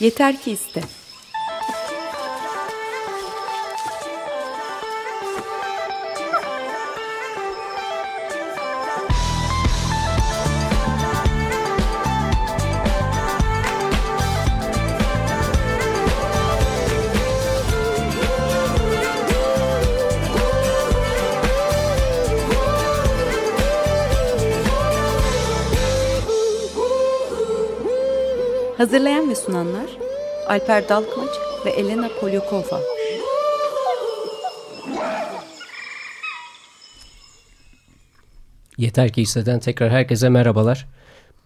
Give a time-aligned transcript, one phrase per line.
[0.00, 0.82] Yeter ki iste.
[28.80, 29.19] Hazırlayan
[29.50, 29.90] sunanlar
[30.48, 31.30] Alper Dalkılıç
[31.66, 32.80] ve Elena Polyakova.
[38.78, 40.86] Yeter ki hisseden tekrar herkese merhabalar.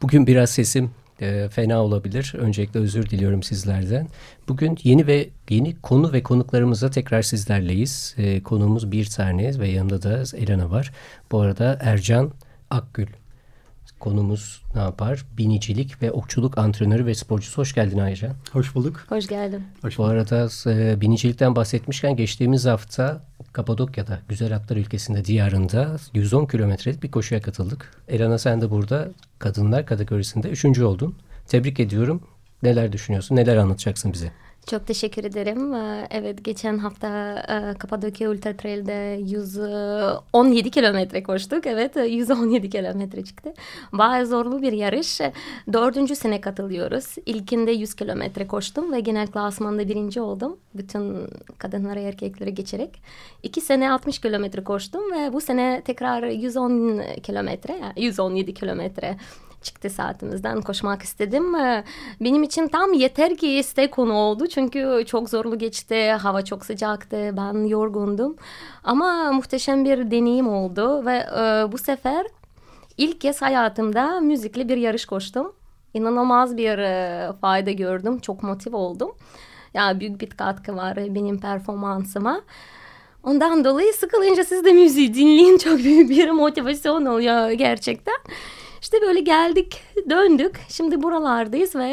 [0.03, 0.91] Bugün biraz sesim
[1.21, 2.35] e, fena olabilir.
[2.39, 4.09] Öncelikle özür diliyorum sizlerden.
[4.49, 8.15] Bugün yeni ve yeni konu ve konuklarımızla tekrar sizlerleyiz.
[8.19, 10.93] E, konuğumuz bir tane ve yanında da Elena var.
[11.33, 12.33] Bu arada Ercan
[12.71, 13.09] Akgül
[14.01, 15.25] Konumuz ne yapar?
[15.39, 17.59] Binicilik ve okçuluk antrenörü ve sporcusu.
[17.59, 18.33] Hoş geldin Aycan.
[18.53, 19.05] Hoş bulduk.
[19.09, 19.63] Hoş geldin.
[19.83, 27.03] Hoş Bu arada e, binicilikten bahsetmişken geçtiğimiz hafta Kapadokya'da, Güzel Atlar ülkesinde, diyarında 110 kilometrelik
[27.03, 27.91] bir koşuya katıldık.
[28.09, 31.15] Elana sen de burada kadınlar kategorisinde üçüncü oldun.
[31.47, 32.23] Tebrik ediyorum.
[32.63, 33.37] Neler düşünüyorsun?
[33.37, 34.33] Neler anlatacaksın bize?
[34.67, 35.75] Çok teşekkür ederim.
[35.75, 41.67] Ee, evet geçen hafta e, Kapadokya Ultra Trail'de 117 kilometre koştuk.
[41.67, 43.55] Evet 117 kilometre çıktı.
[43.93, 45.21] Bayağı zorlu bir yarış.
[45.73, 47.15] Dördüncü sene katılıyoruz.
[47.27, 50.57] İlkinde 100 kilometre koştum ve genel klasmanda birinci oldum.
[50.75, 51.17] Bütün
[51.59, 53.03] kadınları erkekleri geçerek.
[53.43, 59.17] İki sene 60 kilometre koştum ve bu sene tekrar 110 kilometre, 117 kilometre
[59.65, 61.55] çıktı saatimizden koşmak istedim.
[61.55, 61.85] Ee,
[62.21, 64.47] benim için tam yeter ki iste konu oldu.
[64.47, 66.11] Çünkü çok zorlu geçti.
[66.11, 67.31] Hava çok sıcaktı.
[67.37, 68.37] Ben yorgundum.
[68.85, 71.07] Ama muhteşem bir deneyim oldu.
[71.07, 72.27] Ve e, bu sefer
[72.99, 75.53] ilk kez hayatımda müzikli bir yarış koştum.
[75.95, 78.19] İnanılmaz bir e, fayda gördüm.
[78.19, 79.13] Çok motive oldum.
[79.75, 82.41] Ya yani büyük bir katkı var benim performansıma.
[83.25, 85.59] Ondan dolayı sıkılınca siz de müziği dinleyin.
[85.59, 88.15] Çok büyük bir motivasyon oluyor gerçekten.
[88.85, 89.81] İşte böyle geldik
[90.11, 90.61] döndük.
[90.69, 91.91] Şimdi buralardayız ve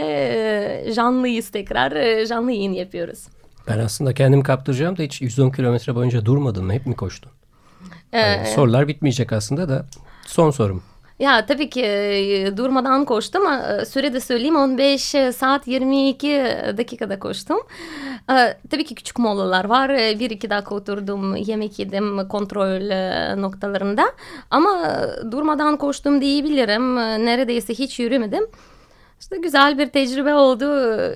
[0.88, 1.92] e, canlıyız tekrar.
[1.92, 3.28] E, canlı yayın yapıyoruz.
[3.68, 6.74] Ben aslında kendimi kaptıracağım da hiç 110 kilometre boyunca durmadın mı?
[6.74, 7.32] Hep mi koştun?
[8.14, 9.86] Ee, yani sorular bitmeyecek aslında da
[10.28, 10.84] son sorum.
[11.22, 11.84] Ya tabii ki
[12.58, 15.02] durmadan koştum ama sürede söyleyeyim 15
[15.36, 16.28] saat 22
[16.78, 17.58] dakikada koştum.
[18.72, 19.90] Tabii ki küçük molalar var.
[19.92, 22.82] Bir iki dakika oturdum, yemek yedim kontrol
[23.36, 24.04] noktalarında.
[24.52, 25.00] Ama
[25.32, 26.96] durmadan koştum diyebilirim.
[27.26, 28.48] Neredeyse hiç yürümedim.
[29.20, 30.66] İşte güzel bir tecrübe oldu.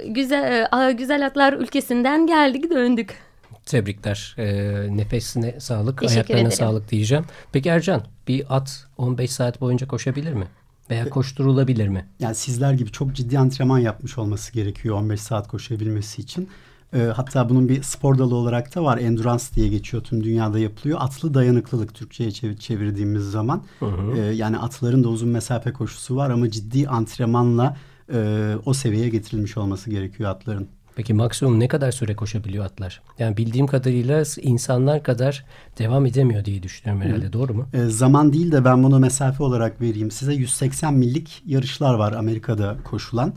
[0.06, 3.25] Güzel güzel atlar ülkesinden geldik döndük.
[3.66, 4.36] Tebrikler.
[4.38, 6.58] E, nefesine sağlık, Teşekkür ayaklarına ederim.
[6.58, 7.26] sağlık diyeceğim.
[7.52, 10.48] Peki Ercan bir at 15 saat boyunca koşabilir mi?
[10.90, 12.06] Veya koşturulabilir mi?
[12.20, 16.50] Yani sizler gibi çok ciddi antrenman yapmış olması gerekiyor 15 saat koşabilmesi için.
[16.94, 18.98] E, hatta bunun bir spor dalı olarak da var.
[18.98, 20.04] Endurance diye geçiyor.
[20.04, 20.98] Tüm dünyada yapılıyor.
[21.02, 23.64] Atlı dayanıklılık Türkçe'ye çevir, çevirdiğimiz zaman.
[23.80, 24.18] Hı hı.
[24.18, 27.78] E, yani atların da uzun mesafe koşusu var ama ciddi antrenmanla
[28.14, 30.68] e, o seviyeye getirilmiş olması gerekiyor atların.
[30.96, 33.02] Peki maksimum ne kadar süre koşabiliyor atlar?
[33.20, 35.46] Yani bildiğim kadarıyla insanlar kadar
[35.80, 37.26] devam edemiyor diye düşünüyorum herhalde.
[37.26, 37.34] Hı.
[37.34, 37.68] Doğru mu?
[37.74, 40.34] E, zaman değil de ben bunu mesafe olarak vereyim size.
[40.34, 43.34] 180 millik yarışlar var Amerika'da koşulan.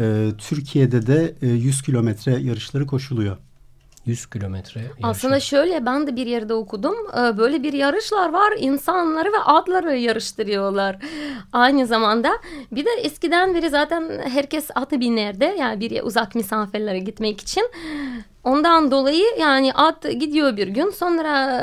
[0.00, 3.36] E, Türkiye'de de e, 100 kilometre yarışları koşuluyor.
[4.08, 4.80] 100 kilometre.
[5.02, 6.94] Aslında şöyle ben de bir yerde okudum.
[7.12, 8.52] Ee, böyle bir yarışlar var.
[8.58, 10.98] insanları ve atları yarıştırıyorlar.
[11.52, 12.30] Aynı zamanda
[12.72, 15.54] bir de eskiden beri zaten herkes atı binerdi.
[15.58, 17.70] Yani bir uzak mesafelere gitmek için.
[18.44, 21.62] Ondan dolayı yani at gidiyor bir gün sonra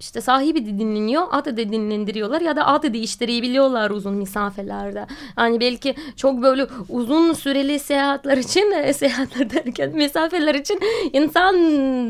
[0.00, 5.06] işte sahibi de dinleniyor, atı da dinlendiriyorlar ya da atı değiştirebiliyorlar uzun mesafelerde.
[5.38, 10.80] Yani belki çok böyle uzun süreli seyahatler için, e, seyahatler derken mesafeler için
[11.12, 11.54] insan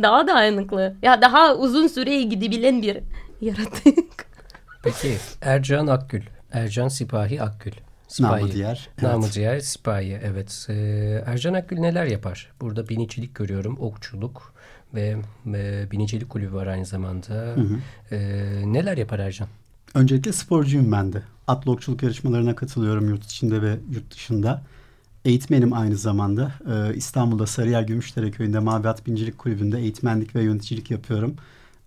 [0.03, 0.97] daha dayanıklı.
[1.03, 2.99] Ya daha uzun süreye gidebilen bir
[3.41, 4.27] yaratık.
[4.83, 6.23] Peki Ercan Akgül,
[6.53, 7.73] Ercan Sipahi Akgül.
[8.09, 8.43] Sipahi.
[8.43, 8.89] Namı diğer.
[9.03, 9.35] Namı evet.
[9.35, 10.67] diğer Sipahi evet.
[10.69, 12.53] Ee, Ercan Akgül neler yapar?
[12.61, 14.55] Burada binicilik görüyorum, okçuluk,
[14.95, 15.17] ve
[15.55, 17.35] e, binicilik kulübü var aynı zamanda.
[17.35, 18.15] Hı hı.
[18.15, 18.19] E,
[18.73, 19.49] neler yapar Ercan?
[19.95, 21.23] Öncelikle sporcuyum ben de.
[21.47, 24.63] Atlı okçuluk yarışmalarına katılıyorum yurt içinde ve yurt dışında.
[25.25, 26.53] Eğitmenim aynı zamanda.
[26.71, 31.37] Ee, İstanbul'da Sarıyer Gümüşdere Köyü'nde Mavi At Bincilik Kulübü'nde eğitmenlik ve yöneticilik yapıyorum.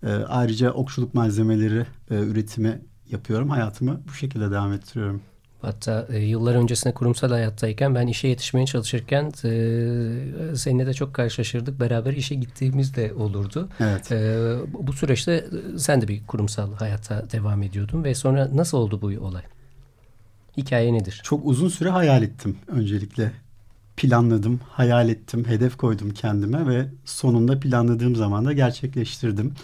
[0.02, 2.80] Ee, ayrıca okçuluk malzemeleri e, üretimi
[3.10, 3.48] yapıyorum.
[3.48, 5.22] Hayatımı bu şekilde devam ettiriyorum.
[5.62, 11.80] Hatta e, yıllar öncesinde kurumsal hayattayken ben işe yetişmeye çalışırken e, seninle de çok karşılaşırdık.
[11.80, 13.68] Beraber işe gittiğimiz de olurdu.
[13.80, 14.12] Evet.
[14.12, 14.38] E,
[14.72, 15.46] bu süreçte
[15.78, 19.42] sen de bir kurumsal hayata devam ediyordun ve sonra nasıl oldu bu olay?
[20.56, 21.20] Hikaye nedir?
[21.24, 23.32] Çok uzun süre hayal ettim öncelikle
[23.96, 29.54] planladım, hayal ettim, hedef koydum kendime ve sonunda planladığım zaman da gerçekleştirdim.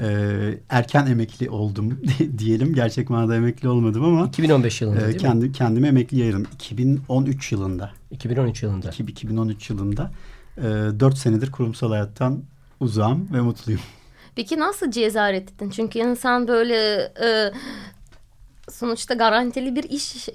[0.00, 2.00] Ee, erken emekli oldum
[2.38, 2.74] diyelim.
[2.74, 5.52] Gerçek manada emekli olmadım ama 2015 yılında e, değil kendi, mi?
[5.52, 6.46] Kendime emekli yarım.
[6.54, 7.90] 2013 yılında.
[8.10, 8.90] 2013 yılında.
[8.98, 10.10] 2013 yılında.
[10.58, 10.62] E,
[11.00, 12.42] 4 senedir kurumsal hayattan
[12.80, 13.80] uzağım ve mutluyum.
[14.36, 15.70] Peki nasıl cesaret ettin?
[15.70, 16.76] Çünkü insan böyle
[17.24, 17.52] e,
[18.70, 20.28] sonuçta garantili bir iş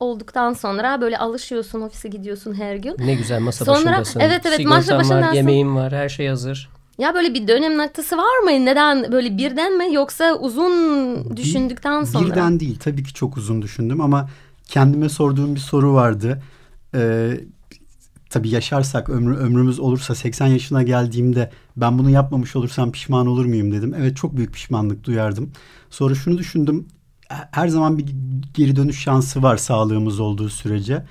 [0.00, 2.96] olduktan sonra böyle alışıyorsun ofise gidiyorsun her gün.
[2.98, 4.20] Ne güzel masa Sonra- başındasın.
[4.20, 5.34] evet, evet, Sigortan masa var, başındasın.
[5.34, 6.70] yemeğin var, her şey hazır.
[6.98, 8.50] Ya böyle bir dönem noktası var mı?
[8.50, 12.26] Neden böyle birden mi yoksa uzun düşündükten sonra?
[12.26, 14.28] Birden değil tabii ki çok uzun düşündüm ama
[14.64, 16.42] kendime sorduğum bir soru vardı.
[16.94, 17.40] Ee,
[18.30, 23.72] tabii yaşarsak ömrü, ömrümüz olursa 80 yaşına geldiğimde ben bunu yapmamış olursam pişman olur muyum
[23.72, 23.94] dedim.
[23.98, 25.50] Evet çok büyük pişmanlık duyardım.
[25.90, 26.86] Sonra şunu düşündüm.
[27.28, 28.06] Her zaman bir
[28.54, 31.04] geri dönüş şansı var sağlığımız olduğu sürece.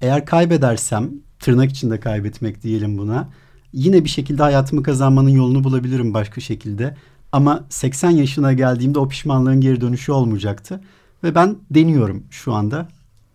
[0.00, 3.28] Eğer kaybedersem tırnak içinde kaybetmek diyelim buna.
[3.72, 6.96] Yine bir şekilde hayatımı kazanmanın yolunu bulabilirim başka şekilde.
[7.32, 10.80] Ama 80 yaşına geldiğimde o pişmanlığın geri dönüşü olmayacaktı.
[11.24, 12.88] Ve ben deniyorum şu anda.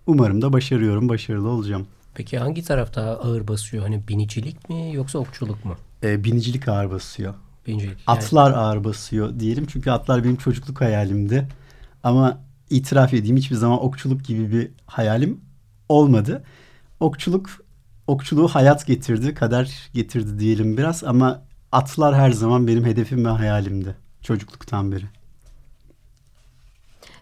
[0.08, 1.88] Umarım da başarıyorum, başarılı olacağım.
[2.14, 3.84] Peki hangi taraf daha ağır basıyor?
[3.84, 5.76] Hani binicilik mi yoksa okçuluk mu?
[6.04, 7.34] Ee, binicilik ağır basıyor.
[7.68, 7.98] Binicilik.
[8.08, 9.66] Yani Atlar ağır basıyor diyelim.
[9.66, 11.48] Çünkü atlar benim çocukluk hayalimdi.
[12.04, 12.40] Ama
[12.70, 15.42] itiraf edeyim hiçbir zaman okçuluk gibi bir hayalim
[15.90, 16.44] olmadı.
[17.00, 17.50] Okçuluk
[18.08, 23.96] okçuluğu hayat getirdi, kader getirdi diyelim biraz ama atlar her zaman benim hedefim ve hayalimdi
[24.22, 25.06] çocukluktan beri.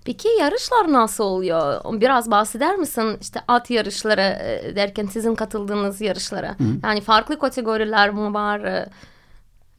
[0.05, 1.81] Peki yarışlar nasıl oluyor?
[2.01, 3.17] Biraz bahseder misin?
[3.21, 6.55] İşte at yarışları e, derken sizin katıldığınız yarışlara.
[6.83, 8.87] Yani farklı kategoriler mi var?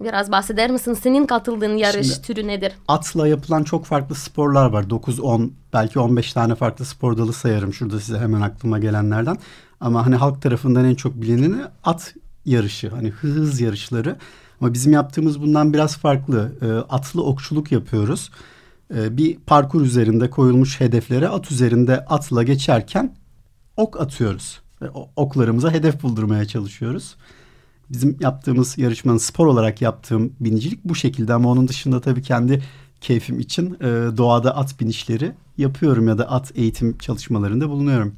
[0.01, 0.95] Biraz bahseder misin?
[0.95, 2.73] Senin katıldığın yarış Şimdi- türü nedir?
[2.89, 4.91] Atla yapılan çok farklı sporlar var.
[4.91, 9.37] 9, 10 belki 15 tane farklı spor dalı sayarım şurada size hemen aklıma gelenlerden.
[9.81, 12.15] Ama hani halk tarafından en çok bilineni at
[12.45, 12.91] yarışı.
[12.91, 14.17] Hani hız yarışları.
[14.61, 16.53] Ama bizim yaptığımız bundan biraz farklı.
[16.63, 18.31] Ee, atlı okçuluk yapıyoruz.
[18.95, 23.15] Ee, bir parkur üzerinde koyulmuş hedeflere at üzerinde atla geçerken
[23.77, 24.61] ok atıyoruz.
[24.83, 27.17] Ve oklarımıza hedef buldurmaya çalışıyoruz.
[27.91, 32.63] Bizim yaptığımız yarışmanın spor olarak yaptığım binicilik bu şekilde ama onun dışında tabii kendi
[33.01, 38.15] keyfim için e, doğada at binişleri yapıyorum ya da at eğitim çalışmalarında bulunuyorum.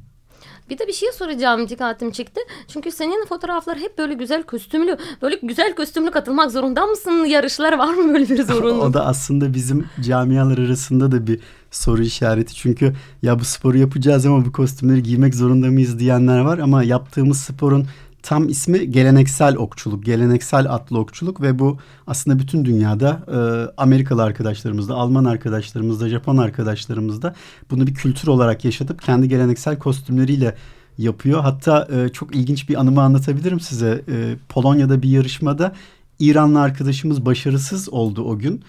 [0.69, 2.41] Bir de bir şey soracağım dikkatim çekti.
[2.67, 4.97] Çünkü senin fotoğraflar hep böyle güzel kostümlü.
[5.21, 7.25] Böyle güzel kostümlü katılmak zorunda mısın?
[7.25, 8.83] Yarışlar var mı böyle bir zorunluluk?
[8.83, 11.39] o da aslında bizim camialar arasında da bir
[11.71, 12.55] soru işareti.
[12.55, 17.39] Çünkü ya bu sporu yapacağız ama bu kostümleri giymek zorunda mıyız diyenler var ama yaptığımız
[17.41, 17.85] sporun
[18.23, 21.77] tam ismi geleneksel okçuluk, geleneksel atlı okçuluk ve bu
[22.07, 23.37] aslında bütün dünyada e,
[23.81, 27.35] Amerikalı arkadaşlarımızda, Alman arkadaşlarımızda, Japon arkadaşlarımızda
[27.71, 30.55] bunu bir kültür olarak yaşatıp kendi geleneksel kostümleriyle
[30.97, 31.41] yapıyor.
[31.41, 34.03] Hatta e, çok ilginç bir anımı anlatabilirim size.
[34.11, 35.73] E, Polonya'da bir yarışmada
[36.19, 38.63] İranlı arkadaşımız başarısız oldu o gün.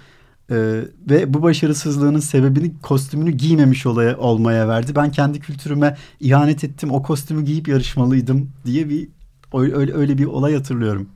[0.51, 4.93] Ee, ve bu başarısızlığının sebebini kostümünü giymemiş olaya, olmaya verdi.
[4.97, 6.91] Ben kendi kültürüme ihanet ettim.
[6.93, 9.09] O kostümü giyip yarışmalıydım diye bir
[9.55, 11.09] öyle, öyle bir olay hatırlıyorum.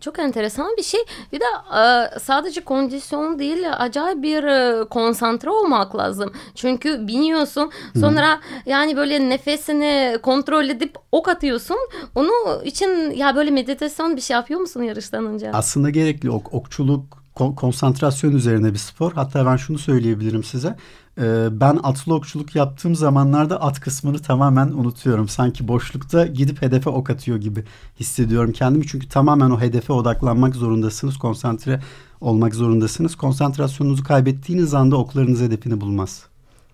[0.00, 1.00] Çok enteresan bir şey.
[1.32, 1.44] Bir de
[1.78, 6.32] e, sadece kondisyon değil acayip bir e, konsantre olmak lazım.
[6.54, 11.76] Çünkü biniyorsun sonra yani böyle nefesini kontrol edip ok atıyorsun.
[12.14, 15.50] Onu için ya böyle meditasyon bir şey yapıyor musun yarıştan önce?
[15.52, 19.12] Aslında gerekli ok, okçuluk kon- konsantrasyon üzerine bir spor.
[19.12, 20.76] Hatta ben şunu söyleyebilirim size.
[21.18, 25.28] Ee, ben atlı okçuluk yaptığım zamanlarda at kısmını tamamen unutuyorum.
[25.28, 27.64] Sanki boşlukta gidip hedefe ok atıyor gibi
[28.00, 28.86] hissediyorum kendimi.
[28.86, 31.18] Çünkü tamamen o hedefe odaklanmak zorundasınız.
[31.18, 31.80] Konsantre
[32.20, 33.16] olmak zorundasınız.
[33.16, 36.26] Konsantrasyonunuzu kaybettiğiniz anda oklarınız hedefini bulmaz.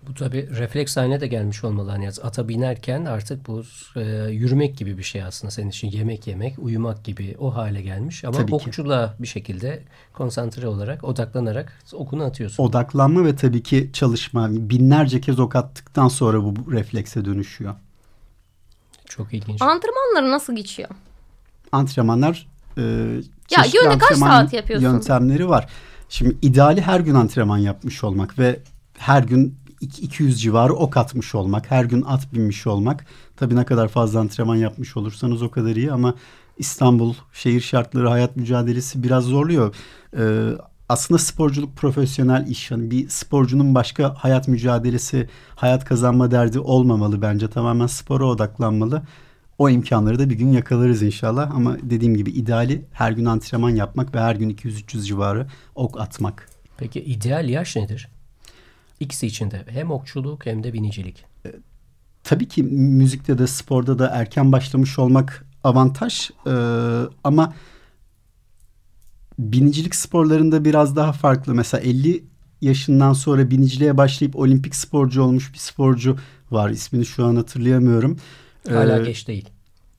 [0.07, 1.91] Bu tabii refleks haline de gelmiş olmalı.
[1.91, 3.63] Hani ata binerken artık bu
[3.95, 5.91] e, yürümek gibi bir şey aslında senin için.
[5.91, 8.23] Yemek yemek, uyumak gibi o hale gelmiş.
[8.25, 8.55] Ama Tabii ki.
[8.55, 9.83] okçuluğa bir şekilde
[10.13, 12.63] konsantre olarak, odaklanarak okunu atıyorsun.
[12.63, 14.47] Odaklanma ve tabii ki çalışma.
[14.51, 17.75] Binlerce kez ok attıktan sonra bu reflekse dönüşüyor.
[19.05, 19.61] Çok ilginç.
[19.61, 20.89] Antrenmanları nasıl geçiyor?
[21.71, 22.81] antrenmanlar e,
[23.51, 24.87] Ya günde kaç saat yapıyorsun?
[24.87, 25.67] Yöntemleri var.
[26.09, 28.59] Şimdi ideali her gün antrenman yapmış olmak ve
[28.97, 33.05] her gün 200 civarı ok atmış olmak, her gün at binmiş olmak.
[33.37, 36.15] Tabii ne kadar fazla antrenman yapmış olursanız o kadar iyi ama
[36.57, 39.75] İstanbul şehir şartları, hayat mücadelesi biraz zorluyor.
[40.17, 40.49] Ee,
[40.89, 42.71] aslında sporculuk profesyonel iş.
[42.71, 47.47] Yani bir sporcunun başka hayat mücadelesi, hayat kazanma derdi olmamalı bence.
[47.47, 49.01] Tamamen spora odaklanmalı.
[49.57, 51.51] O imkanları da bir gün yakalarız inşallah.
[51.55, 56.49] Ama dediğim gibi ideali her gün antrenman yapmak ve her gün 200-300 civarı ok atmak.
[56.77, 58.09] Peki ideal yaş nedir?
[59.03, 61.25] İkisi için de hem okçuluk hem de binicilik.
[62.23, 66.53] Tabii ki müzikte de sporda da erken başlamış olmak avantaj e,
[67.23, 67.53] ama
[69.39, 71.55] binicilik sporlarında biraz daha farklı.
[71.55, 72.23] Mesela 50
[72.61, 76.17] yaşından sonra biniciliğe başlayıp olimpik sporcu olmuş bir sporcu
[76.51, 76.69] var.
[76.69, 78.17] İsmini şu an hatırlayamıyorum.
[78.69, 79.49] Hala ee, geç değil.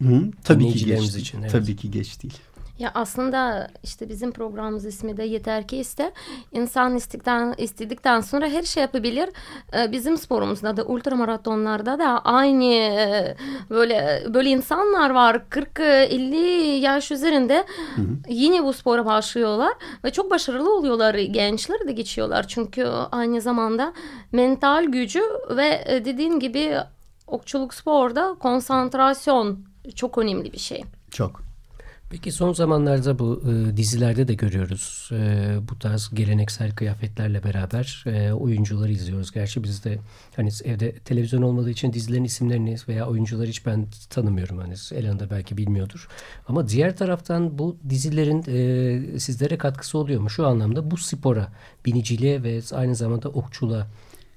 [0.03, 1.53] Hı, tabii ki geç için, evet.
[1.53, 2.39] Tabii ki geç değil.
[2.79, 6.13] Ya aslında işte bizim programımız ismi de yeter ki iste.
[6.53, 9.29] İnsan istikten, istedikten sonra her şey yapabilir.
[9.77, 13.37] Ee, bizim sporumuzda da ultramaratonlarda da aynı e,
[13.71, 16.37] böyle böyle insanlar var 40-50
[16.81, 17.65] yaş üzerinde
[17.97, 18.07] hı hı.
[18.29, 19.73] yine bu spora başlıyorlar
[20.05, 21.15] ve çok başarılı oluyorlar.
[21.15, 23.93] Gençler de geçiyorlar çünkü aynı zamanda
[24.33, 26.77] mental gücü ve e, dediğin gibi
[27.27, 29.59] okçuluk sporda konsantrasyon
[29.95, 30.85] çok önemli bir şey.
[31.11, 31.54] Çok.
[32.11, 35.11] Peki son zamanlarda bu e, dizilerde de görüyoruz.
[35.13, 39.33] E, bu tarz geleneksel kıyafetlerle beraber e, oyuncuları izliyoruz.
[39.33, 39.99] Gerçi biz de
[40.37, 44.59] hani evde televizyon olmadığı için dizilerin isimlerini veya oyuncuları hiç ben tanımıyorum.
[44.59, 46.09] Hani Elan da belki bilmiyordur.
[46.49, 50.31] Ama diğer taraftan bu dizilerin e, sizlere katkısı oluyor mu?
[50.31, 51.53] Şu anlamda bu spora,
[51.87, 53.87] biniciliğe ve aynı zamanda okçuluğa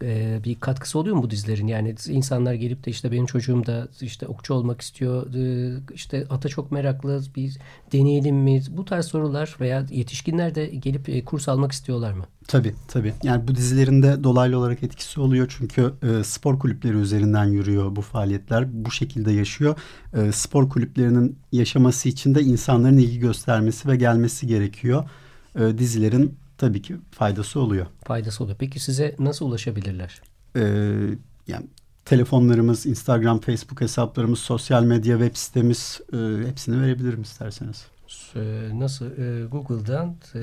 [0.03, 1.67] e, bir katkısı oluyor mu bu dizilerin?
[1.67, 6.49] Yani insanlar gelip de işte benim çocuğum da işte okçu olmak istiyor, e, işte ata
[6.49, 7.57] çok meraklı, bir
[7.91, 8.61] deneyelim mi?
[8.69, 12.25] Bu tarz sorular veya yetişkinler de gelip e, kurs almak istiyorlar mı?
[12.47, 13.13] Tabii tabii.
[13.23, 18.85] Yani bu dizilerinde dolaylı olarak etkisi oluyor çünkü spor kulüpleri üzerinden yürüyor bu faaliyetler.
[18.85, 19.75] Bu şekilde yaşıyor.
[20.31, 25.09] Spor kulüplerinin yaşaması için de insanların ilgi göstermesi ve gelmesi gerekiyor.
[25.77, 27.85] Dizilerin tabii ki faydası oluyor.
[28.03, 28.57] Faydası oluyor.
[28.59, 30.21] Peki size nasıl ulaşabilirler?
[30.55, 30.61] Ee,
[31.47, 31.65] yani
[32.05, 37.85] telefonlarımız, Instagram, Facebook hesaplarımız, sosyal medya web sitemiz e, hepsini verebilirim isterseniz.
[38.73, 39.05] Nasıl?
[39.05, 40.39] E, Google'dan e,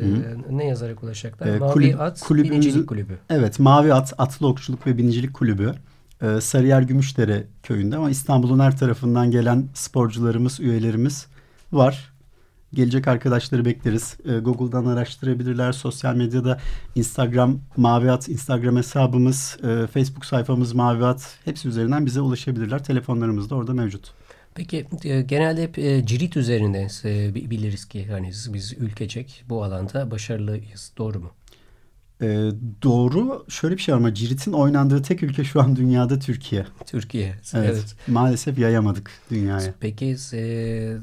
[0.50, 1.46] ne yazarak ulaşacaklar?
[1.46, 3.18] E, Mavi kulüp, At Binicilik Kulübü.
[3.30, 5.74] Evet, Mavi At Atlı Okçuluk ve Binicilik Kulübü.
[6.22, 11.26] E, Sarıyer Gümüşdere köyünde ama İstanbul'un her tarafından gelen sporcularımız, üyelerimiz
[11.72, 12.13] var
[12.74, 14.16] gelecek arkadaşları bekleriz.
[14.24, 15.72] E, Google'dan araştırabilirler.
[15.72, 16.60] Sosyal medyada
[16.94, 22.84] Instagram Maviat Instagram hesabımız, e, Facebook sayfamız Maviat hepsi üzerinden bize ulaşabilirler.
[22.84, 24.14] Telefonlarımız da orada mevcut.
[24.54, 30.10] Peki e, genelde hep e, cirit üzerinde e, biliriz ki hani biz ülkecek bu alanda
[30.10, 30.92] başarılıyız.
[30.98, 31.30] Doğru mu?
[32.24, 32.50] Ee,
[32.82, 33.44] doğru.
[33.48, 36.66] Şöyle bir şey var ama Cirit'in oynandığı tek ülke şu an dünyada Türkiye.
[36.86, 37.26] Türkiye.
[37.54, 37.70] Evet.
[37.72, 37.96] evet.
[38.08, 39.74] Maalesef yayamadık dünyaya.
[39.80, 40.96] Peki e,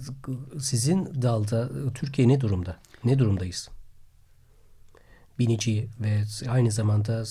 [0.59, 2.75] sizin dalda Türkiye ne durumda?
[3.03, 3.69] Ne durumdayız?
[5.39, 7.23] Binici ve aynı zamanda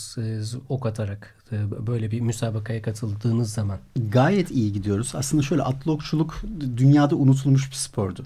[0.69, 3.79] ok atarak e, böyle bir müsabakaya katıldığınız zaman.
[4.09, 5.13] Gayet iyi gidiyoruz.
[5.15, 6.43] Aslında şöyle atlı okçuluk
[6.77, 8.25] dünyada unutulmuş bir spordu.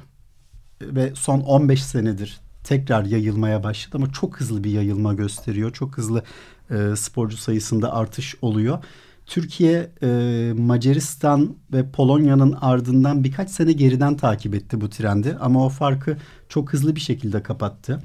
[0.82, 5.72] Ve son 15 senedir tekrar yayılmaya başladı ama çok hızlı bir yayılma gösteriyor.
[5.72, 6.22] Çok hızlı
[6.70, 8.78] e, sporcu sayısında artış oluyor.
[9.26, 15.36] Türkiye, e, Macaristan ve Polonya'nın ardından birkaç sene geriden takip etti bu trendi.
[15.40, 16.16] Ama o farkı
[16.48, 18.02] çok hızlı bir şekilde kapattı.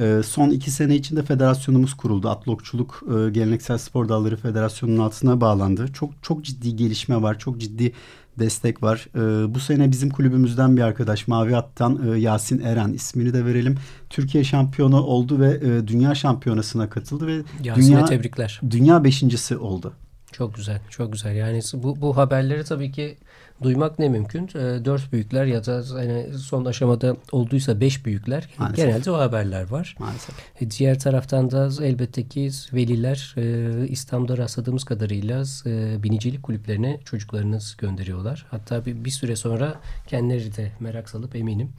[0.00, 2.28] E, son iki sene içinde federasyonumuz kuruldu.
[2.28, 5.88] Atlokçuluk e, Geleneksel Spor Dalları Federasyonu'nun altına bağlandı.
[5.92, 7.38] Çok çok ciddi gelişme var.
[7.38, 7.92] Çok ciddi
[8.38, 9.06] destek var.
[9.14, 13.76] E, bu sene bizim kulübümüzden bir arkadaş Mavi At'tan e, Yasin Eren ismini de verelim.
[14.10, 18.60] Türkiye şampiyonu oldu ve e, dünya şampiyonasına katıldı ve Yasin'e dünya tebrikler.
[18.70, 19.92] Dünya beşincisi oldu.
[20.32, 21.34] Çok güzel, çok güzel.
[21.34, 23.16] Yani bu bu haberleri tabii ki
[23.62, 24.44] duymak ne mümkün?
[24.48, 28.48] E, dört büyükler ya da yani son aşamada olduysa beş büyükler.
[28.58, 28.86] Maalesef.
[28.86, 29.96] Genelde o haberler var.
[29.98, 30.34] Maalesef.
[30.60, 37.58] E, diğer taraftan da elbette ki veliler e, İstanbul'da rastladığımız kadarıyla e, binicilik kulüplerine çocuklarını
[37.78, 38.46] gönderiyorlar.
[38.50, 41.72] Hatta bir, bir süre sonra kendileri de merak salıp eminim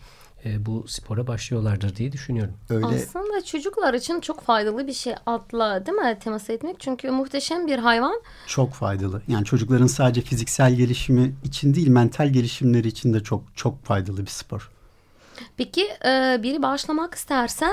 [0.46, 2.54] e, bu spora başlıyorlardır diye düşünüyorum.
[2.70, 2.86] Öyle.
[2.86, 6.80] Aslında çocuklar için çok faydalı bir şey atla değil mi temas etmek?
[6.80, 8.22] Çünkü muhteşem bir hayvan.
[8.48, 9.22] Çok faydalı.
[9.28, 14.32] Yani çocukların sadece fiziksel gelişimi için değil mental gelişimleri için de çok çok faydalı bir
[14.32, 14.72] spor.
[15.58, 17.66] Peki e, biri başlamak isterse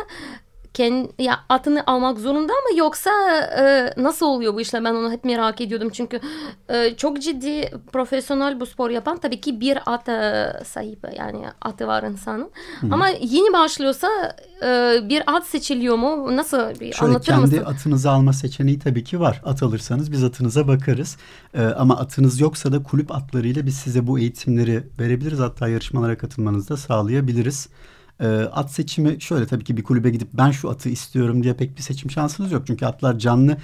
[0.74, 3.10] kendi ya atını almak zorunda mı yoksa
[3.58, 4.84] e, nasıl oluyor bu işler?
[4.84, 5.90] Ben onu hep merak ediyordum.
[5.92, 6.20] Çünkü
[6.68, 11.86] e, çok ciddi profesyonel bu spor yapan tabii ki bir at e, sahibi yani atı
[11.86, 12.50] var insanın.
[12.80, 12.86] Hı.
[12.90, 16.36] ama yeni başlıyorsa e, bir at seçiliyor mu?
[16.36, 17.56] Nasıl bir Şöyle, anlatır kendi mısın?
[17.56, 19.42] Kendi atınızı alma seçeneği tabii ki var.
[19.44, 21.16] At alırsanız biz atınıza bakarız.
[21.54, 25.38] E, ama atınız yoksa da kulüp atlarıyla biz size bu eğitimleri verebiliriz.
[25.38, 27.68] Hatta yarışmalara katılmanızı da sağlayabiliriz.
[28.20, 31.76] E, at seçimi şöyle tabii ki bir kulübe gidip ben şu atı istiyorum diye pek
[31.76, 32.66] bir seçim şansınız yok.
[32.66, 33.56] Çünkü atlar canlı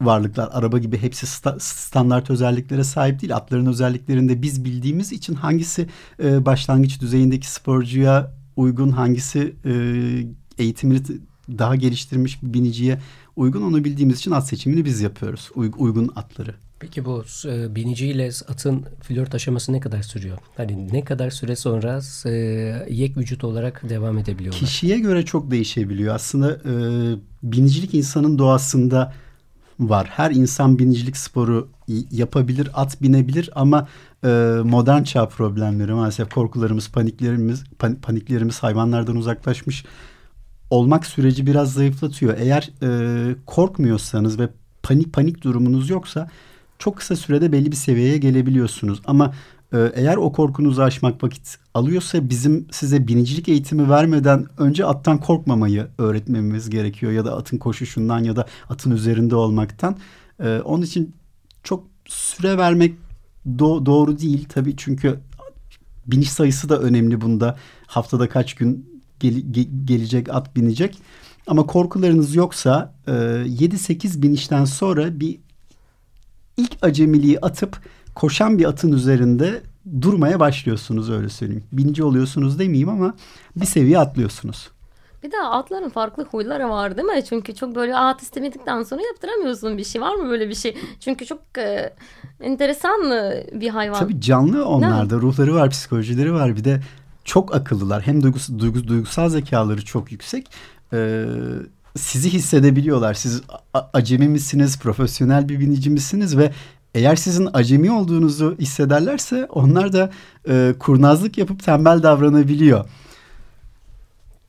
[0.00, 0.48] varlıklar.
[0.52, 3.36] Araba gibi hepsi sta- standart özelliklere sahip değil.
[3.36, 5.86] Atların özelliklerinde biz bildiğimiz için hangisi
[6.22, 9.72] e, başlangıç düzeyindeki sporcuya uygun, hangisi e,
[10.58, 11.02] eğitimini
[11.58, 12.98] daha geliştirmiş bir biniciye
[13.36, 15.50] uygun onu bildiğimiz için at seçimini biz yapıyoruz.
[15.54, 16.54] Uy- uygun atları.
[16.82, 20.38] Peki bu e, biniciyle atın flört aşaması ne kadar sürüyor?
[20.56, 22.30] Hani ne kadar süre sonra e,
[22.90, 24.60] yek vücut olarak devam edebiliyorlar?
[24.60, 26.14] Kişiye göre çok değişebiliyor.
[26.14, 26.74] Aslında e,
[27.42, 29.12] binicilik insanın doğasında
[29.80, 30.06] var.
[30.10, 31.68] Her insan binicilik sporu
[32.10, 33.88] yapabilir, at binebilir ama
[34.24, 34.28] e,
[34.64, 39.84] modern çağ problemleri maalesef korkularımız, paniklerimiz, pan, paniklerimiz hayvanlardan uzaklaşmış
[40.70, 42.38] olmak süreci biraz zayıflatıyor.
[42.38, 44.48] Eğer e, korkmuyorsanız ve
[44.82, 46.28] panik panik durumunuz yoksa
[46.82, 49.02] çok kısa sürede belli bir seviyeye gelebiliyorsunuz.
[49.04, 49.34] Ama
[49.72, 55.86] e, eğer o korkunuzu aşmak vakit alıyorsa bizim size binicilik eğitimi vermeden önce attan korkmamayı
[55.98, 57.12] öğretmemiz gerekiyor.
[57.12, 59.96] Ya da atın koşuşundan ya da atın üzerinde olmaktan.
[60.44, 61.14] E, onun için
[61.62, 62.94] çok süre vermek
[63.46, 65.20] do- doğru değil tabii çünkü
[66.06, 67.56] biniş sayısı da önemli bunda.
[67.86, 70.98] Haftada kaç gün gel- ge- gelecek at binecek.
[71.46, 75.38] Ama korkularınız yoksa e, 7-8 binişten sonra bir
[76.56, 77.78] ilk acemiliği atıp
[78.14, 79.62] koşan bir atın üzerinde
[80.00, 81.64] durmaya başlıyorsunuz öyle söyleyeyim.
[81.72, 83.14] Binici oluyorsunuz demeyeyim ama
[83.56, 84.70] bir seviye atlıyorsunuz.
[85.22, 87.24] Bir de atların farklı huyları var değil mi?
[87.28, 90.00] Çünkü çok böyle at istemedikten sonra yaptıramıyorsun bir şey.
[90.00, 90.76] Var mı böyle bir şey?
[91.00, 91.94] Çünkü çok e,
[92.40, 93.00] enteresan
[93.52, 93.98] bir hayvan.
[93.98, 95.16] Tabii canlı onlarda.
[95.16, 96.56] Ruhları var, psikolojileri var.
[96.56, 96.80] Bir de
[97.24, 98.02] çok akıllılar.
[98.06, 100.50] Hem duygus, duygus, duygusal zekaları çok yüksek.
[100.92, 101.24] Ee,
[101.96, 103.14] sizi hissedebiliyorlar.
[103.14, 103.42] Siz
[103.92, 106.52] acemi misiniz, profesyonel bir binici misiniz ve
[106.94, 110.10] eğer sizin acemi olduğunuzu hissederlerse onlar da
[110.48, 112.88] e, kurnazlık yapıp tembel davranabiliyor.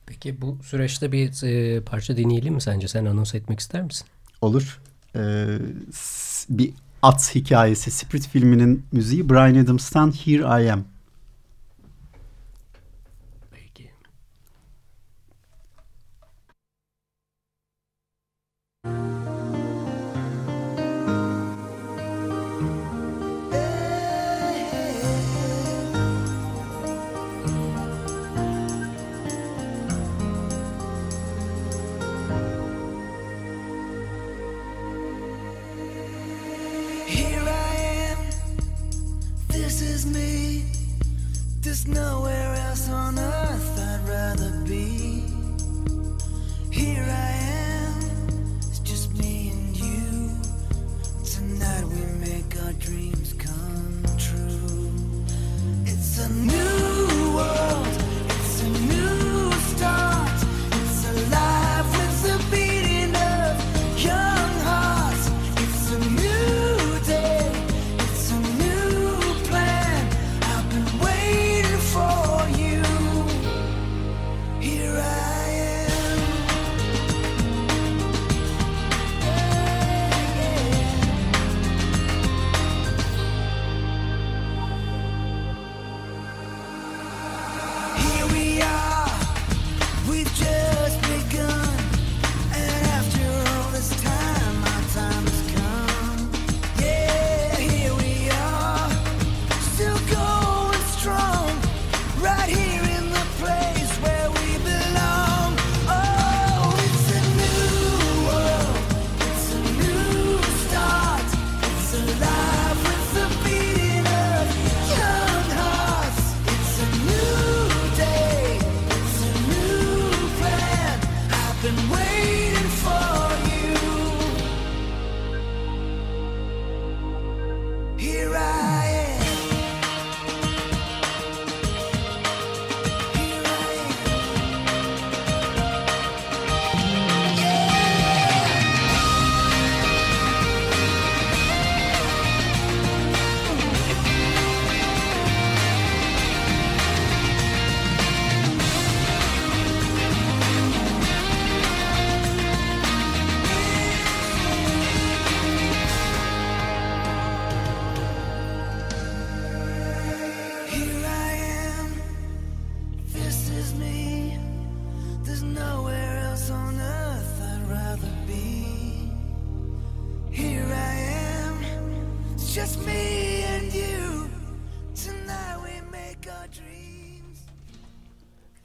[0.06, 2.88] Peki bu süreçte bir e, parça dinleyelim mi sence?
[2.88, 4.06] Sen anons etmek ister misin?
[4.40, 4.80] Olur.
[5.16, 5.58] Ee,
[6.48, 6.70] bir
[7.02, 10.84] at hikayesi, Spirit filminin müziği Brian Adams'tan Here I Am.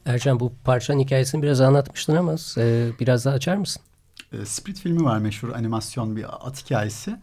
[0.06, 3.82] Ercan bu parçanın hikayesini biraz anlatmıştın ama e, biraz daha açar mısın?
[4.34, 7.16] E, Split filmi var meşhur animasyon bir at hikayesi.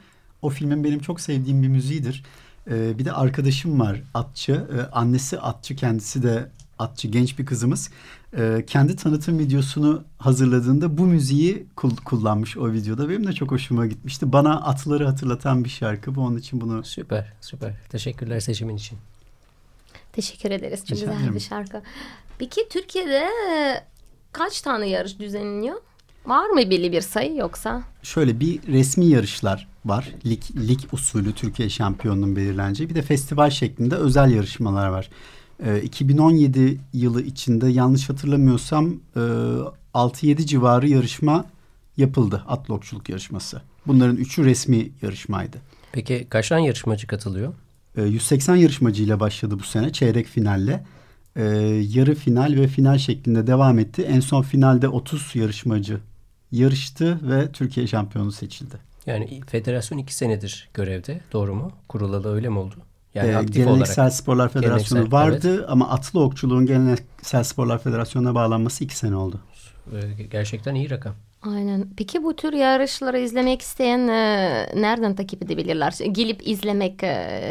[0.43, 2.25] O filmin benim çok sevdiğim bir müziğidir.
[2.71, 4.53] E, bir de arkadaşım var atçı.
[4.53, 6.49] E, annesi atçı kendisi de
[6.79, 7.91] atçı genç bir kızımız.
[8.37, 13.09] E, kendi tanıtım videosunu hazırladığında bu müziği kul- kullanmış o videoda.
[13.09, 14.33] Benim de çok hoşuma gitmişti.
[14.33, 16.21] Bana atları hatırlatan bir şarkı bu.
[16.21, 17.75] Onun için bunu Süper, süper.
[17.89, 18.99] Teşekkürler seçimin için.
[20.13, 20.85] Teşekkür ederiz.
[20.87, 21.83] Çok Rica güzel bir şarkı.
[22.39, 23.29] Peki Türkiye'de
[24.33, 25.77] kaç tane yarış düzenleniyor?
[26.27, 27.83] Var mı belli bir sayı yoksa?
[28.03, 30.13] şöyle bir resmi yarışlar var.
[30.27, 32.91] Lig, lig usulü Türkiye şampiyonunun belirleneceği.
[32.91, 35.11] Bir de festival şeklinde özel yarışmalar var.
[35.65, 39.21] Ee, 2017 yılı içinde yanlış hatırlamıyorsam e,
[39.95, 41.45] 6-7 civarı yarışma
[41.97, 42.45] yapıldı.
[42.49, 43.63] Atlı okçuluk yarışması.
[43.87, 45.57] Bunların üçü resmi yarışmaydı.
[45.93, 47.55] Peki kaç tane yarışmacı katılıyor?
[47.97, 50.85] Ee, 180 yarışmacıyla başladı bu sene çeyrek finalle.
[51.37, 51.43] Ee,
[51.89, 54.03] yarı final ve final şeklinde devam etti.
[54.03, 56.01] En son finalde 30 yarışmacı
[56.53, 58.77] yarıştı ve Türkiye şampiyonu seçildi.
[59.07, 61.21] Yani federasyon iki senedir görevde.
[61.33, 61.73] Doğru mu?
[61.89, 62.75] Kurulalı öyle mi oldu?
[63.17, 64.15] Yani Ee, aktif Geleneksel olarak.
[64.15, 69.41] Sporlar Federasyonu Geleneksel, vardı ama atlı okçuluğun Geleneksel Sporlar Federasyonu'na bağlanması iki sene oldu.
[69.93, 71.13] Ee, Gerçekten iyi rakam.
[71.43, 71.87] Aynen.
[71.97, 75.95] Peki bu tür yarışları izlemek isteyen e, nereden takip edebilirler?
[76.13, 77.07] Gelip izlemek e,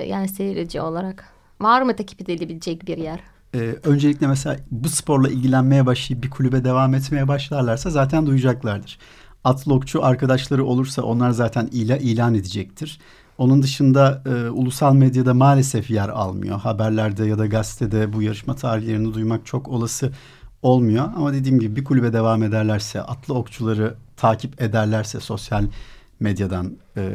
[0.10, 1.26] yani seyirci olarak.
[1.62, 3.20] Var mı takip edilebilecek bir yer?
[3.56, 9.00] Ee, öncelikle mesela bu sporla ilgilenmeye başlayıp bir kulübe devam etmeye başlarlarsa zaten duyacaklardır.
[9.44, 13.00] Atlı okçu arkadaşları olursa onlar zaten ila, ilan edecektir.
[13.38, 16.60] Onun dışında e, ulusal medyada maalesef yer almıyor.
[16.60, 20.12] Haberlerde ya da gazetede bu yarışma tarihlerini duymak çok olası
[20.62, 21.06] olmuyor.
[21.16, 25.66] Ama dediğim gibi bir kulübe devam ederlerse, atlı okçuları takip ederlerse sosyal
[26.20, 27.12] medyadan e,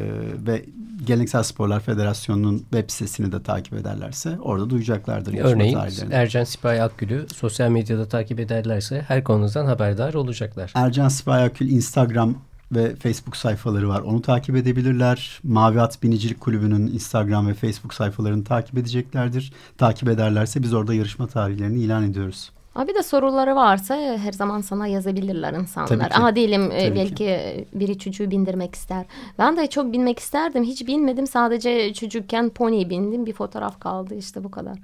[0.47, 0.65] ve
[1.05, 5.77] Geleneksel Sporlar Federasyonu'nun web sitesini de takip ederlerse orada duyacaklardır Örneğin.
[6.11, 10.71] Ercan Sipahi Akgül'ü sosyal medyada takip ederlerse her konudan haberdar olacaklar.
[10.75, 12.35] Ercan Sipayakül Instagram
[12.71, 14.01] ve Facebook sayfaları var.
[14.01, 15.39] Onu takip edebilirler.
[15.43, 19.53] Mavi At Binicilik Kulübü'nün Instagram ve Facebook sayfalarını takip edeceklerdir.
[19.77, 22.51] Takip ederlerse biz orada yarışma tarihlerini ilan ediyoruz.
[22.73, 26.09] Ha bir de soruları varsa her zaman sana yazabilirler insanlar.
[26.09, 26.15] Ki.
[26.15, 29.05] Aha diyelim e, Tabii belki e, biri çocuğu bindirmek ister.
[29.39, 30.63] Ben de çok binmek isterdim.
[30.63, 31.27] Hiç binmedim.
[31.27, 33.25] Sadece çocukken pony bindim.
[33.25, 34.77] Bir fotoğraf kaldı işte bu kadar.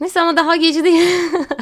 [0.00, 1.08] Neyse ama daha gece değil.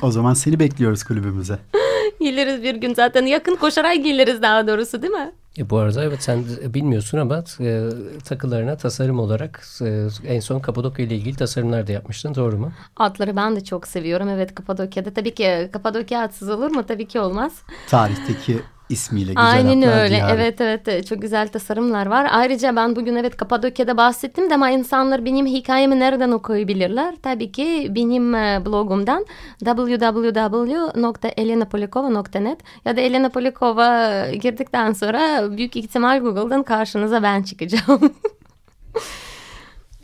[0.02, 1.58] O zaman seni bekliyoruz kulübümüze.
[2.20, 3.26] geliriz bir gün zaten.
[3.26, 5.32] Yakın koşarak geliriz daha doğrusu değil mi?
[5.58, 7.88] E, bu arada evet sen bilmiyorsun ama e,
[8.24, 12.72] takılarına tasarım olarak e, en son Kapadokya ile ilgili tasarımlar da yapmıştın doğru mu?
[12.96, 14.28] Atları ben de çok seviyorum.
[14.28, 15.10] Evet Kapadokya'da.
[15.14, 16.86] Tabii ki Kapadokya atsız olur mu?
[16.86, 17.52] Tabii ki olmaz.
[17.88, 20.16] Tarihteki ismiyle güzel Aynen öyle.
[20.16, 20.40] diyarı.
[20.40, 22.28] Evet evet çok güzel tasarımlar var.
[22.30, 27.14] Ayrıca ben bugün evet Kapadokya'da bahsettim de ama insanlar benim hikayemi nereden okuyabilirler?
[27.22, 29.26] Tabii ki benim e, blogumdan
[29.64, 38.14] www.elenapolikova.net ya da Elena Polikova girdikten sonra büyük ihtimal Google'dan karşınıza ben çıkacağım.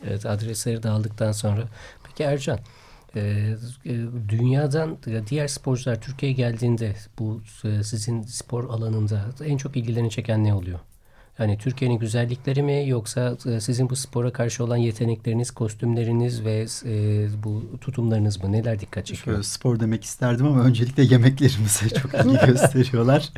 [0.07, 1.61] Evet adresleri de aldıktan sonra.
[2.03, 2.59] Peki Ercan
[3.15, 3.19] e,
[3.85, 3.93] e,
[4.29, 4.97] dünyadan
[5.29, 10.79] diğer sporcular Türkiye'ye geldiğinde bu e, sizin spor alanında en çok ilgilerini çeken ne oluyor?
[11.39, 17.27] Yani Türkiye'nin güzellikleri mi yoksa e, sizin bu spora karşı olan yetenekleriniz, kostümleriniz ve e,
[17.43, 18.51] bu tutumlarınız mı?
[18.51, 19.25] Neler dikkat çekiyor?
[19.25, 23.29] Şöyle spor demek isterdim ama öncelikle yemeklerimize çok ilgi gösteriyorlar.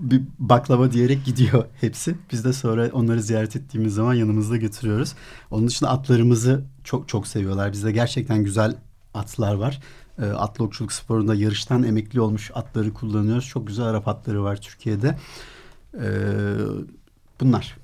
[0.00, 2.14] Bir baklava diyerek gidiyor hepsi.
[2.32, 5.14] Biz de sonra onları ziyaret ettiğimiz zaman yanımızda götürüyoruz.
[5.50, 7.72] Onun dışında atlarımızı çok çok seviyorlar.
[7.72, 8.76] Bizde gerçekten güzel
[9.14, 9.80] atlar var.
[10.22, 13.46] E, atlı okçuluk sporunda yarıştan emekli olmuş atları kullanıyoruz.
[13.46, 15.18] Çok güzel Arap atları var Türkiye'de.
[15.94, 16.08] E,
[17.40, 17.76] bunlar.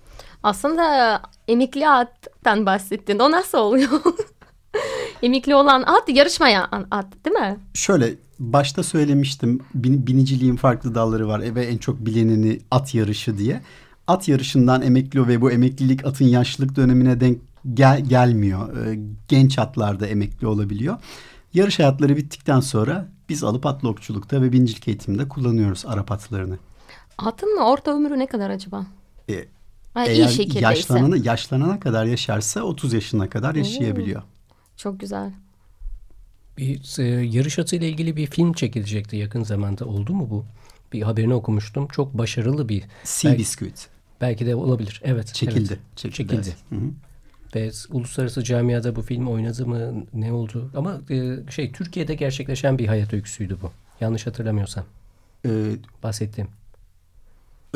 [0.42, 3.18] Aslında emekli attan bahsettin.
[3.18, 3.90] O nasıl oluyor?
[5.22, 7.58] emekli olan at yarışmayan at değil mi?
[7.74, 13.62] Şöyle başta söylemiştim bin, biniciliğin farklı dalları var ve en çok bilineni at yarışı diye.
[14.06, 17.38] At yarışından emekli ve bu emeklilik atın yaşlılık dönemine denk
[17.74, 18.76] gel, gelmiyor.
[18.86, 20.96] Ee, genç atlarda emekli olabiliyor.
[21.54, 26.58] Yarış hayatları bittikten sonra biz alıp atlı okçulukta ve bincilik eğitiminde kullanıyoruz Arap atlarını.
[27.18, 28.86] Atın orta ömrü ne kadar acaba?
[29.30, 29.44] Ee,
[29.94, 30.66] Ha, iyi eğer şekildeyse.
[30.66, 34.22] yaşlanana, yaşlanana kadar yaşarsa 30 yaşına kadar yaşayabiliyor.
[34.76, 35.32] Çok güzel.
[36.58, 39.84] Bir e, yarış atıyla ilgili bir film çekilecekti yakın zamanda.
[39.84, 40.44] Oldu mu bu?
[40.92, 41.88] Bir haberini okumuştum.
[41.88, 42.84] Çok başarılı bir.
[43.04, 43.88] Sea Belki- Biscuit
[44.20, 45.00] Belki de olabilir.
[45.04, 45.34] Evet.
[45.34, 45.68] çekildi.
[45.72, 45.80] evet.
[45.96, 46.16] Çekildi.
[46.16, 46.34] Çekildi.
[46.34, 46.56] evet.
[46.70, 46.90] Hı hı.
[47.54, 50.04] Ve uluslararası camiada bu film oynadı mı?
[50.14, 50.70] Ne oldu?
[50.76, 53.70] Ama e, şey Türkiye'de gerçekleşen bir hayat öyküsüydü bu.
[54.00, 54.84] Yanlış hatırlamıyorsam.
[55.46, 55.50] Ee,
[56.02, 56.50] Bahsettiğim.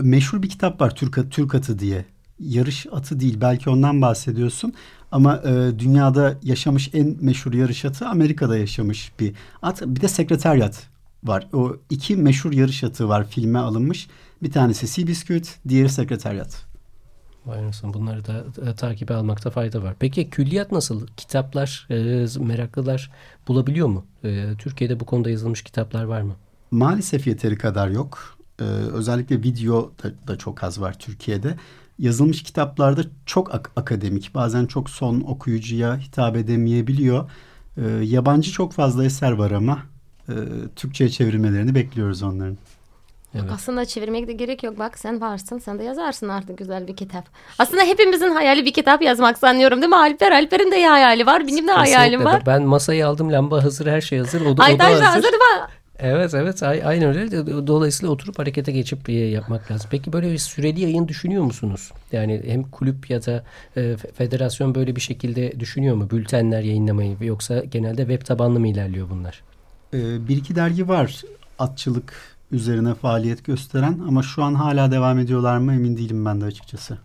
[0.03, 2.05] meşhur bir kitap var Türk, Türk Atı diye.
[2.41, 4.73] Yarış atı değil belki ondan bahsediyorsun.
[5.13, 9.83] Ama e, dünyada yaşamış en meşhur yarış atı Amerika'da yaşamış bir at.
[9.87, 10.89] Bir de sekreteryat
[11.25, 11.49] var.
[11.53, 14.09] O iki meşhur yarış atı var filme alınmış.
[14.43, 16.67] Bir tanesi Seabiscuit, diğeri sekreteryat.
[17.47, 19.95] Vay anasını, bunları da e, takibe almakta fayda var.
[19.99, 21.07] Peki külliyat nasıl?
[21.17, 23.11] Kitaplar, e, meraklılar
[23.49, 24.05] bulabiliyor mu?
[24.25, 26.37] E, Türkiye'de bu konuda yazılmış kitaplar var mı?
[26.71, 28.39] Maalesef yeteri kadar yok.
[28.61, 31.57] Ee, özellikle video da, da çok az var Türkiye'de.
[32.01, 37.31] Yazılmış kitaplarda çok ak- akademik, bazen çok son okuyucuya hitap edemeyebiliyor.
[37.77, 39.79] Ee, yabancı çok fazla eser var ama
[40.29, 40.35] e,
[40.77, 42.59] Türkçe'ye çevirmelerini bekliyoruz onların.
[43.35, 43.45] Evet.
[43.55, 44.79] Aslında çevirmek de gerek yok.
[44.79, 45.59] Bak sen varsın.
[45.59, 47.25] Sen de yazarsın artık güzel bir kitap.
[47.59, 50.33] Aslında hepimizin hayali bir kitap yazmak sanıyorum değil mi Alper?
[50.33, 51.47] Alper'in de hayali var.
[51.47, 52.25] Benim de hayalim Kesinlikle.
[52.39, 52.43] var.
[52.47, 54.41] Ben masayı aldım, lamba hazır, her şey hazır.
[54.41, 55.03] O da, o da Aytaş hazır.
[55.03, 55.69] da hazır mı?
[56.03, 57.47] Evet evet ay- aynen öyle.
[57.67, 59.89] Dolayısıyla oturup harekete geçip e, yapmak lazım.
[59.91, 61.93] Peki böyle bir süreli yayın düşünüyor musunuz?
[62.13, 63.45] Yani hem kulüp ya da
[63.77, 66.11] e, fe- federasyon böyle bir şekilde düşünüyor mu?
[66.11, 69.43] Bültenler yayınlamayı yoksa genelde web tabanlı mı ilerliyor bunlar?
[69.95, 71.23] Ee, bir iki dergi var
[71.59, 72.13] atçılık
[72.53, 76.99] üzerine faaliyet gösteren ama şu an hala devam ediyorlar mı emin değilim ben de açıkçası.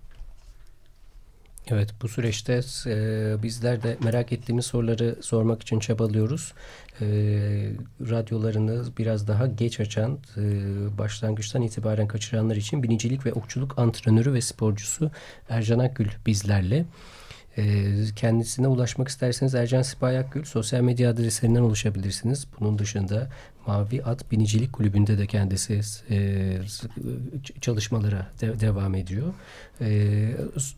[1.72, 6.54] Evet bu süreçte e, bizler de merak ettiğimiz soruları sormak için çabalıyoruz.
[7.02, 7.06] E,
[8.10, 10.42] radyolarını biraz daha geç açan, e,
[10.98, 15.12] başlangıçtan itibaren kaçıranlar için binicilik ve okçuluk antrenörü ve sporcusu
[15.50, 16.86] Ercan Akgül bizlerle.
[17.58, 22.48] E, kendisine ulaşmak isterseniz Ercan Sipahi Akgül sosyal medya adreslerinden ulaşabilirsiniz.
[22.60, 23.30] Bunun dışında
[23.68, 26.58] Mavi At Binicilik Kulübü'nde de kendisi e,
[27.62, 29.34] çalışmalara de- devam ediyor.
[29.82, 29.88] E,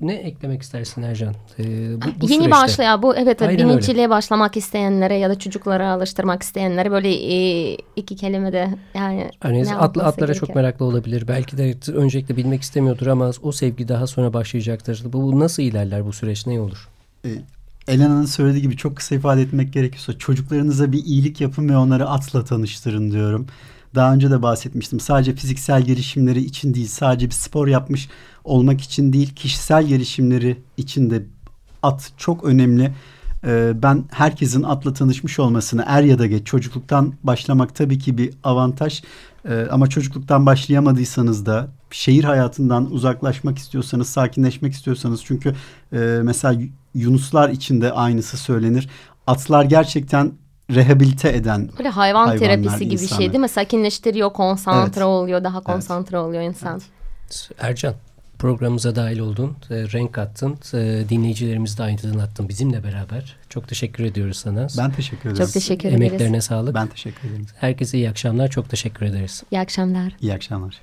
[0.02, 1.34] ne eklemek istersin Ercan?
[1.60, 1.63] E,
[2.02, 2.52] bu, bu Yeni süreçte.
[2.52, 8.15] başlıyor bu evet, Aynen biniciliğe başlamak isteyenlere ya da çocuklara alıştırmak isteyenlere böyle e, iki
[8.15, 10.56] kelime de yani ne atla, atlara çok gerekiyor?
[10.56, 11.28] meraklı olabilir.
[11.28, 15.04] Belki de öncelikle bilmek istemiyordur ama o sevgi daha sonra başlayacaktır.
[15.06, 16.47] Bu, bu nasıl ilerler bu süreç?
[16.47, 16.89] Ne olur?
[17.26, 17.30] Ee,
[17.88, 22.43] Elena'nın söylediği gibi çok kısa ifade etmek gerekirse çocuklarınıza bir iyilik yapın ve onları atla
[22.43, 23.47] tanıştırın diyorum.
[23.95, 25.00] Daha önce de bahsetmiştim.
[25.00, 28.10] Sadece fiziksel gelişimleri için değil, sadece bir spor yapmış
[28.43, 31.26] olmak için değil, kişisel gelişimleri için de
[31.84, 32.93] at çok önemli.
[33.43, 38.34] Ee, ben herkesin atla tanışmış olmasını er ya da geç çocukluktan başlamak tabii ki bir
[38.43, 39.04] avantaj.
[39.50, 45.56] Ee, ama çocukluktan başlayamadıysanız da şehir hayatından uzaklaşmak istiyorsanız, sakinleşmek istiyorsanız çünkü
[45.93, 46.62] e, mesela
[47.01, 48.89] Yunuslar için de aynısı söylenir.
[49.27, 50.31] Atlar gerçekten
[50.75, 53.21] rehabilite eden Böyle hayvan Hayvanlar, terapisi gibi bir insanlar.
[53.21, 53.49] şey değil mi?
[53.49, 55.07] Sakinleştiriyor, konsantre Evet.
[55.07, 56.81] oluyor, daha konsantre oluyor insan.
[57.60, 57.93] Ercan
[58.39, 59.55] programımıza dahil oldun.
[59.69, 60.55] e, renk kattın.
[60.73, 63.36] E, dinleyicilerimizi de aydınlattın bizimle beraber.
[63.49, 64.67] Çok teşekkür ediyoruz sana.
[64.77, 65.45] Ben teşekkür ederim.
[65.45, 66.01] Çok teşekkür ederiz.
[66.01, 66.75] Emeklerine sağlık.
[66.75, 67.45] Ben teşekkür ederim.
[67.60, 68.47] Herkese iyi akşamlar.
[68.47, 69.43] Çok teşekkür ederiz.
[69.51, 70.13] İyi akşamlar.
[70.21, 70.81] İyi akşamlar.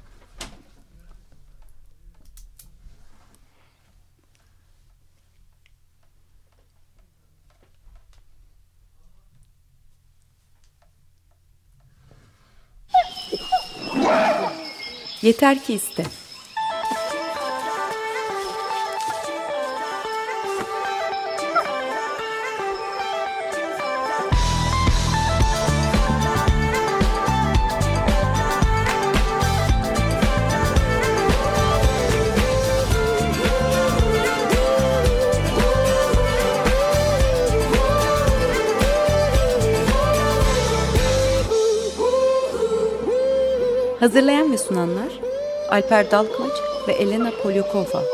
[15.25, 16.05] Yeter ki iste.
[44.75, 45.13] Sunanlar
[45.71, 46.53] Alper Dalkmaç
[46.89, 48.14] ve Elena Polyakova.